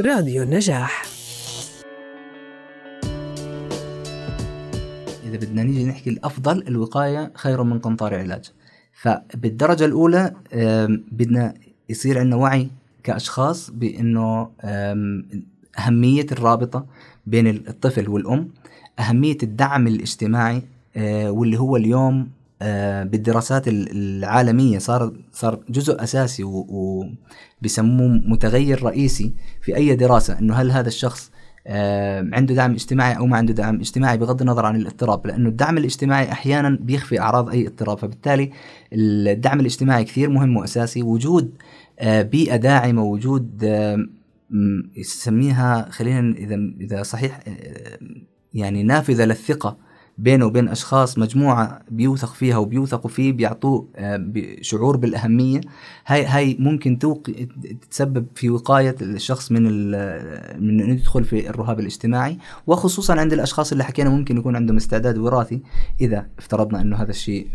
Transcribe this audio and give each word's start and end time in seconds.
راديو 0.00 0.42
النجاح. 0.42 1.02
إذا 5.24 5.36
بدنا 5.36 5.62
نيجي 5.62 5.84
نحكي 5.84 6.10
الأفضل 6.10 6.64
الوقاية 6.68 7.32
خير 7.34 7.62
من 7.62 7.78
قنطار 7.78 8.14
علاج. 8.14 8.52
فبالدرجة 8.92 9.84
الأولى 9.84 10.34
بدنا 11.12 11.54
يصير 11.88 12.18
عندنا 12.18 12.36
وعي 12.36 12.68
كأشخاص 13.04 13.70
بأنه 13.70 14.50
أهمية 15.78 16.26
الرابطة 16.32 16.86
بين 17.26 17.46
الطفل 17.46 18.08
والأم 18.08 18.48
أهمية 18.98 19.38
الدعم 19.42 19.86
الاجتماعي 19.86 20.62
آه، 20.96 21.30
واللي 21.30 21.58
هو 21.58 21.76
اليوم 21.76 22.28
بالدراسات 23.04 23.64
العالمية 23.68 24.78
صار 24.78 25.12
صار 25.32 25.60
جزء 25.68 26.02
أساسي 26.02 26.42
وبسموه 26.44 28.08
متغير 28.08 28.82
رئيسي 28.82 29.34
في 29.62 29.76
أي 29.76 29.94
دراسة 29.94 30.38
إنه 30.38 30.54
هل 30.54 30.70
هذا 30.70 30.88
الشخص 30.88 31.30
آه، 31.68 32.28
عنده 32.32 32.54
دعم 32.54 32.72
اجتماعي 32.72 33.16
أو 33.16 33.26
ما 33.26 33.36
عنده 33.36 33.52
دعم 33.52 33.80
اجتماعي 33.80 34.16
بغض 34.16 34.40
النظر 34.40 34.66
عن 34.66 34.76
الاضطراب 34.76 35.26
لأنه 35.26 35.48
الدعم 35.48 35.78
الاجتماعي 35.78 36.32
أحيانا 36.32 36.78
بيخفي 36.80 37.20
أعراض 37.20 37.48
أي 37.48 37.66
اضطراب. 37.66 37.98
فبالتالي 37.98 38.50
الدعم 38.92 39.60
الاجتماعي 39.60 40.04
كثير 40.04 40.30
مهم 40.30 40.56
وأساسي. 40.56 41.02
وجود 41.02 41.54
بيئة 42.02 42.56
داعمة 42.56 43.02
وجود 43.02 43.64
يسميها 44.96 45.88
خلينا 45.90 46.36
اذا 46.36 46.56
إذا 46.80 47.02
صحيح 47.02 47.40
يعني 48.54 48.82
نافذة 48.82 49.24
للثقة 49.24 49.76
بينه 50.18 50.46
وبين 50.46 50.68
أشخاص 50.68 51.18
مجموعة 51.18 51.80
بيوثق 51.90 52.34
فيها 52.34 52.56
وبيوثقوا 52.56 53.10
فيه 53.10 53.32
بيعطوه 53.32 53.88
آه، 53.96 54.32
شعور 54.60 54.96
بالأهمية. 54.96 55.60
هاي 56.06 56.24
هاي 56.24 56.56
ممكن 56.60 56.98
توق... 56.98 57.22
تتسبب 57.82 58.26
في 58.34 58.50
وقاية 58.50 58.96
الشخص 59.02 59.52
من. 59.52 59.62
من 60.58 60.80
إنه 60.80 60.92
يدخل 60.92 61.24
في 61.24 61.50
الرهاب 61.50 61.80
الاجتماعي. 61.80 62.38
وخصوصا 62.66 63.14
عند 63.14 63.32
الأشخاص 63.32 63.72
اللي 63.72 63.84
حكينا 63.84 64.10
ممكن 64.10 64.36
يكون 64.36 64.56
عندهم 64.56 64.76
استعداد 64.76 65.18
وراثي 65.18 65.60
إذا 66.00 66.26
افترضنا 66.38 66.80
إنه 66.80 66.96
هذا 66.96 67.10
الشيء 67.10 67.46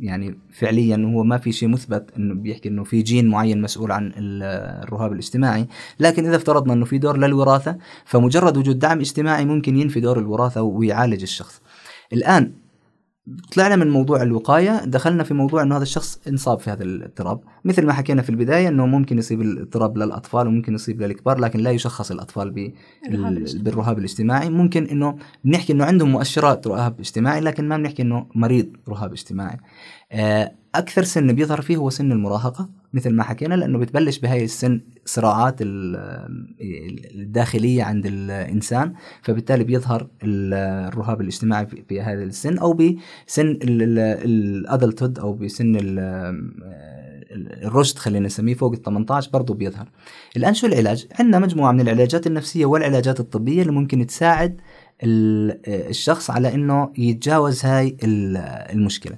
يعني 0.00 0.38
فعليا 0.52 0.96
هو 1.14 1.24
ما 1.24 1.38
في 1.38 1.52
شيء 1.52 1.68
مثبت 1.68 2.10
إنه 2.16 2.34
بيحكي 2.34 2.68
إنه 2.68 2.84
في 2.84 3.02
جين 3.02 3.28
معين 3.28 3.62
مسؤول 3.62 3.92
عن 3.92 4.12
الرهاب 4.16 5.12
الاجتماعي. 5.12 5.66
لكن 6.00 6.26
إذا 6.26 6.36
افترضنا 6.36 6.72
إنه 6.72 6.84
في 6.84 6.98
دور 6.98 7.16
للوراثة 7.16 7.76
فمجرد 8.04 8.56
وجود 8.56 8.78
دعم 8.78 9.00
اجتماعي 9.00 9.44
ممكن 9.44 9.76
ينفي 9.76 10.00
دور 10.00 10.18
الوراثة 10.18 10.62
ويعالج 10.62 11.22
الشخص. 11.22 11.62
الآن 12.12 12.52
طلعنا 13.54 13.76
من 13.76 13.90
موضوع 13.90 14.22
الوقاية 14.22 14.84
دخلنا 14.84 15.24
في 15.24 15.34
موضوع 15.34 15.62
أنه 15.62 15.76
هذا 15.76 15.82
الشخص 15.82 16.20
انصاب 16.28 16.60
في 16.60 16.70
هذا 16.70 16.82
الاضطراب. 16.82 17.40
مثل 17.64 17.86
ما 17.86 17.92
حكينا 17.92 18.22
في 18.22 18.30
البداية 18.30 18.68
أنه 18.68 18.86
ممكن 18.86 19.18
يصيب 19.18 19.40
الاضطراب 19.40 19.98
للأطفال 19.98 20.46
وممكن 20.46 20.74
يصيب 20.74 21.02
للكبار 21.02 21.38
لكن 21.38 21.60
لا 21.60 21.70
يشخص 21.70 22.10
الأطفال 22.10 22.72
بالرهاب 23.54 23.98
الاجتماعي. 23.98 24.50
ممكن 24.50 24.84
أنه 24.84 25.16
بنحكي 25.44 25.72
أنه 25.72 25.84
عندهم 25.84 26.12
مؤشرات 26.12 26.66
رهاب 26.66 27.00
اجتماعي 27.00 27.40
لكن 27.40 27.68
ما 27.68 27.76
بنحكي 27.76 28.02
أنه 28.02 28.26
مريض 28.34 28.66
رهاب 28.88 29.12
اجتماعي. 29.12 29.56
أكثر 30.74 31.02
سن 31.02 31.32
بيظهر 31.32 31.60
فيه 31.60 31.76
هو 31.76 31.90
سن 31.90 32.12
المراهقة 32.12 32.68
مثل 32.92 33.14
ما 33.14 33.22
حكينا 33.22 33.54
لأنه 33.54 33.78
بتبلش 33.78 34.18
بهاي 34.18 34.44
السن 34.44 34.80
صراعات 35.04 35.56
الداخلية 37.14 37.82
عند 37.82 38.06
الإنسان 38.06 38.92
فبالتالي 39.22 39.64
بيظهر 39.64 40.08
الرهاب 40.22 41.20
الاجتماعي 41.20 41.66
في 41.66 42.00
هذا 42.00 42.22
السن 42.22 42.58
أو 42.58 42.72
بسن 42.72 43.58
الأدلتود 43.62 45.18
أو 45.18 45.32
بسن 45.32 45.76
الرشد 47.32 47.98
خلينا 47.98 48.26
نسميه 48.26 48.54
فوق 48.54 48.72
ال 48.72 48.82
18 48.82 49.30
برضه 49.30 49.54
بيظهر. 49.54 49.88
الآن 50.36 50.54
شو 50.54 50.66
العلاج؟ 50.66 51.06
عندنا 51.20 51.38
مجموعة 51.38 51.72
من 51.72 51.80
العلاجات 51.80 52.26
النفسية 52.26 52.66
والعلاجات 52.66 53.20
الطبية 53.20 53.62
اللي 53.62 53.72
ممكن 53.72 54.06
تساعد 54.06 54.60
الشخص 55.04 56.30
على 56.30 56.54
إنه 56.54 56.92
يتجاوز 56.98 57.64
هاي 57.64 57.96
المشكلة. 58.72 59.16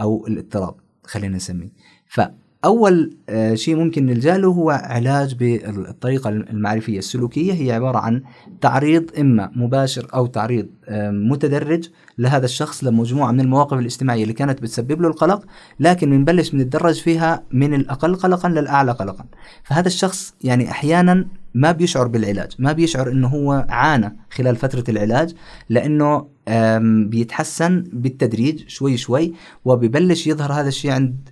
أو 0.00 0.26
الاضطراب 0.26 0.74
خلينا 1.04 1.36
نسميه. 1.36 1.72
فأول 2.06 3.16
آه، 3.28 3.54
شيء 3.54 3.76
ممكن 3.76 4.06
نلجأ 4.06 4.36
له 4.38 4.48
هو 4.48 4.70
علاج 4.70 5.34
بالطريقة 5.34 6.30
المعرفية 6.30 6.98
السلوكية. 6.98 7.52
هي 7.52 7.72
عبارة 7.72 7.98
عن 7.98 8.22
تعريض 8.60 9.10
إما 9.18 9.50
مباشر 9.56 10.06
أو 10.14 10.26
تعريض 10.26 10.66
متدرج 11.30 11.88
لهذا 12.18 12.44
الشخص 12.44 12.84
لمجموعة 12.84 13.32
من 13.32 13.40
المواقف 13.40 13.78
الاجتماعية 13.78 14.22
اللي 14.22 14.34
كانت 14.34 14.62
بتسبب 14.62 15.02
له 15.02 15.08
القلق 15.08 15.44
لكن 15.80 16.10
بنبلش 16.10 16.50
بنتدرج 16.50 17.00
فيها 17.00 17.42
من 17.52 17.74
الأقل 17.74 18.14
قلقا 18.14 18.48
للأعلى 18.48 18.92
قلقا. 18.92 19.24
فهذا 19.64 19.86
الشخص 19.86 20.34
يعني 20.44 20.70
أحيانا 20.70 21.26
ما 21.54 21.72
بيشعر 21.72 22.06
بالعلاج 22.06 22.52
ما 22.58 22.72
بيشعر 22.72 23.10
إنه 23.10 23.28
هو 23.28 23.66
عانى 23.68 24.16
خلال 24.30 24.56
فترة 24.56 24.84
العلاج 24.88 25.34
لأنه 25.68 26.38
بيتحسن 27.08 27.84
بالتدريج 27.92 28.68
شوي 28.68 28.96
شوي 28.96 29.32
وبيبلش 29.64 30.26
يظهر 30.26 30.52
هذا 30.52 30.68
الشيء 30.68 30.90
عند 30.90 31.28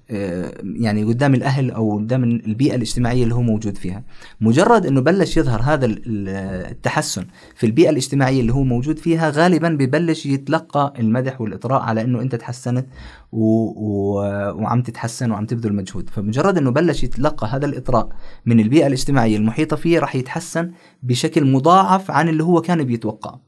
يعني 0.62 1.04
قدام 1.04 1.34
الأهل 1.34 1.70
أو 1.70 1.98
قدام 1.98 2.24
البيئة 2.24 2.74
الاجتماعية 2.74 3.22
اللي 3.22 3.34
هو 3.34 3.42
موجود 3.42 3.76
فيها. 3.78 4.04
مجرد 4.40 4.86
إنه 4.86 5.00
بلش 5.00 5.36
يظهر 5.36 5.62
هذا 5.62 5.86
التحسن 6.06 7.24
في 7.54 7.66
البيئة 7.66 7.90
الاجتماعية 7.90 8.40
اللي 8.40 8.52
هو 8.52 8.62
موجود 8.62 8.98
فيها 8.98 9.30
غالبا 9.30 9.68
ببلش 9.68 10.26
يتلقى 10.26 10.92
المدح 10.98 11.40
والإطراء 11.40 11.82
على 11.82 12.00
إنه 12.02 12.22
أنت 12.22 12.34
تحسنت 12.34 12.86
و... 13.32 13.44
و... 13.76 14.14
وعم 14.62 14.82
تتحسن 14.82 15.30
وعم 15.30 15.46
تبذل 15.46 15.74
مجهود. 15.74 16.10
فمجرد 16.10 16.58
إنه 16.58 16.70
بلش 16.70 17.04
يتلقى 17.04 17.46
هذا 17.46 17.66
الإطراء 17.66 18.08
من 18.46 18.60
البيئة 18.60 18.86
الاجتماعية 18.86 19.36
المحيطة 19.36 19.76
فيه 19.76 19.98
راح 20.06 20.14
يتحسن 20.14 20.72
بشكل 21.02 21.44
مضاعف 21.44 22.10
عن 22.10 22.28
اللي 22.28 22.44
هو 22.44 22.60
كان 22.60 22.84
بيتوقعه. 22.84 23.40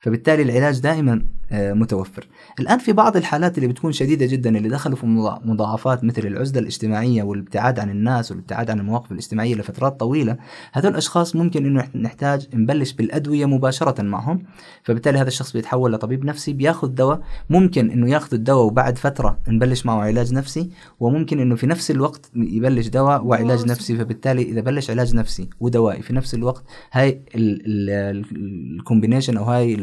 فبالتالي 0.00 0.42
العلاج 0.42 0.80
دائما 0.80 1.22
متوفر. 1.52 2.28
الآن 2.60 2.78
في 2.78 2.92
بعض 2.92 3.16
الحالات 3.16 3.58
اللي 3.58 3.68
بتكون 3.68 3.92
شديدة 3.92 4.26
جدا 4.26 4.56
اللي 4.56 4.68
دخلوا 4.68 4.96
في 4.96 5.06
مضاعفات 5.44 6.04
مثل 6.04 6.26
العزلة 6.26 6.60
الاجتماعية 6.60 7.22
والابتعاد 7.22 7.78
عن 7.78 7.90
الناس 7.90 8.30
والابتعاد 8.30 8.70
عن 8.70 8.80
المواقف 8.80 9.12
الاجتماعية 9.12 9.54
لفترات 9.54 10.00
طويلة 10.00 10.36
هذول 10.72 10.92
الأشخاص 10.92 11.36
ممكن 11.36 11.66
أنه 11.66 11.88
نحتاج 11.94 12.48
نبلش 12.54 12.92
بالأدوية 12.92 13.46
مباشرة 13.46 14.02
معهم 14.02 14.42
فبالتالي 14.82 15.18
هذا 15.18 15.28
الشخص 15.28 15.52
بيتحول 15.52 15.92
لطبيب 15.92 16.24
نفسي 16.24 16.52
بياخذ 16.52 16.88
دواء 16.88 17.20
ممكن 17.50 17.90
أنه 17.90 18.10
ياخذ 18.10 18.34
الدواء 18.34 18.66
وبعد 18.66 18.98
فترة 18.98 19.38
نبلش 19.48 19.86
معه 19.86 20.00
علاج 20.00 20.34
نفسي 20.34 20.70
وممكن 21.00 21.40
أنه 21.40 21.54
في 21.54 21.66
نفس 21.66 21.90
الوقت 21.90 22.30
يبلش 22.36 22.88
دواء 22.88 23.24
وعلاج 23.24 23.66
نفسي 23.66 23.96
فبالتالي 23.96 24.42
إذا 24.42 24.60
بلش 24.60 24.90
علاج 24.90 25.14
نفسي 25.14 25.48
ودوائي 25.60 26.02
في 26.02 26.12
نفس 26.12 26.34
الوقت 26.34 26.64
هاي 26.92 27.22
الكومبينيشن 27.34 29.36
أو 29.36 29.44
هاي 29.44 29.74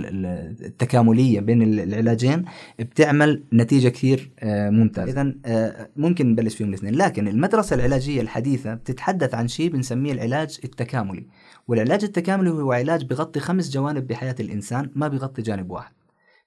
التكاملية 0.66 1.40
بين 1.40 1.59
العلاجين 1.62 2.46
بتعمل 2.80 3.44
نتيجة 3.54 3.90
كثير 3.90 4.32
آه، 4.40 4.70
ممتازة. 4.70 5.12
إذا 5.12 5.36
آه، 5.46 5.90
ممكن 5.96 6.32
نبلش 6.32 6.56
فيهم 6.56 6.70
الاثنين. 6.70 6.96
لكن 6.96 7.28
المدرسة 7.28 7.76
العلاجية 7.76 8.22
الحديثة 8.22 8.74
بتتحدث 8.74 9.34
عن 9.34 9.48
شيء 9.48 9.70
بنسميه 9.72 10.12
العلاج 10.12 10.60
التكاملي. 10.64 11.28
والعلاج 11.68 12.04
التكاملي 12.04 12.50
هو 12.50 12.72
علاج 12.72 13.06
بغطي 13.06 13.40
خمس 13.40 13.70
جوانب 13.70 14.08
بحياة 14.08 14.36
الإنسان 14.40 14.90
ما 14.96 15.08
بغطي 15.08 15.42
جانب 15.42 15.72
واحد. 15.72 15.94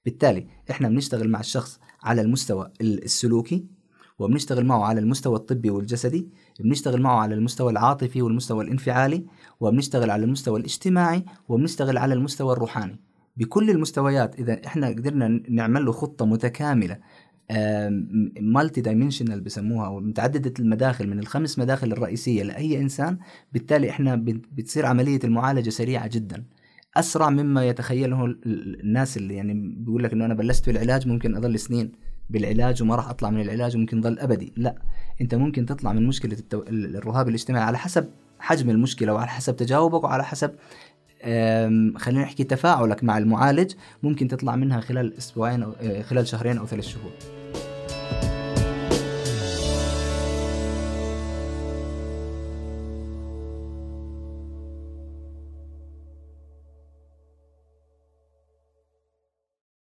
بالتالي 0.05 0.47
إحنا 0.71 0.89
بنشتغل 0.89 1.29
مع 1.29 1.41
الشخص 1.41 1.81
على 2.03 2.23
المستوى 2.23 2.73
السلوكي 2.81 3.65
وبنشتغل 4.19 4.67
معه 4.67 4.85
على 4.85 5.01
المستوى 5.01 5.37
الطبي 5.37 5.71
والجسدي 5.71 6.29
بنشتغل 6.61 7.03
معه 7.03 7.21
على 7.21 7.35
المستوى 7.35 7.73
العاطفي 7.73 8.23
والمستوى 8.23 8.65
الانفعالي 8.65 9.27
وبنشتغل 9.61 10.11
على 10.11 10.25
المستوى 10.25 10.61
الاجتماعي 10.61 11.25
وبنشتغل 11.49 11.99
على 11.99 12.15
المستوى 12.15 12.53
الروحاني. 12.53 13.01
بكل 13.37 13.71
المستويات. 13.71 14.39
إذا 14.41 14.67
إحنا 14.67 14.89
قدرنا 14.89 15.43
نعمل 15.49 15.85
له 15.85 15.93
خطة 15.93 16.27
متكاملة 16.27 16.99
مالتي 18.41 18.81
دايمنشنال 18.81 19.41
بسموها 19.41 20.01
متعددة 20.01 20.55
المداخل 20.59 21.09
من 21.09 21.19
الخمس 21.19 21.59
مداخل 21.59 21.93
الرئيسية 21.93 22.43
لأي 22.43 22.79
إنسان 22.79 23.19
بالتالي 23.53 23.91
إحنا 23.91 24.15
بتصير 24.53 24.87
عملية 24.87 25.21
المعالجة 25.25 25.71
سريعة 25.71 26.07
جدا. 26.07 26.45
أسرع 26.97 27.31
مما 27.31 27.65
يتخيله 27.65 28.37
الناس 28.47 29.17
اللي 29.17 29.35
يعني 29.35 29.55
بيقول 29.77 30.03
لك 30.05 30.13
إنه 30.13 30.25
أنا 30.25 30.35
بلشت 30.35 30.67
بالعلاج 30.67 31.09
ممكن 31.09 31.37
اضل 31.37 31.59
سنين 31.59 31.93
بالعلاج 32.31 32.83
وما 32.83 32.97
راح 32.97 33.09
أطلع 33.09 33.31
من 33.31 33.41
العلاج 33.41 33.77
وممكن 33.77 34.01
ضل 34.01 34.19
أبدي. 34.19 34.53
لا 34.57 34.75
أنت 35.21 35.35
ممكن 35.35 35.67
تطلع 35.67 35.93
من 35.93 36.07
مشكلة 36.07 36.39
التو... 36.39 36.63
الرهاب 36.69 37.29
الاجتماعي 37.29 37.65
على 37.65 37.79
حسب 37.79 38.09
حجم 38.39 38.71
المشكلة 38.71 39.13
وعلى 39.13 39.29
حسب 39.29 39.57
تجاوبك 39.57 40.05
وعلى 40.05 40.25
حسب 40.25 40.55
خلينا 41.99 42.23
نحكي 42.23 42.45
تفاعلك 42.45 43.05
مع 43.05 43.19
المعالج 43.19 43.73
ممكن 44.03 44.29
تطلع 44.29 44.57
منها 44.57 44.81
خلال 44.81 45.19
أسبوعين 45.19 45.63
أو 45.63 45.73
آه، 45.83 46.03
خلال 46.03 46.27
شهرين 46.27 46.59
أو 46.59 46.67
ثلاث 46.67 46.85
شهور. 46.85 47.42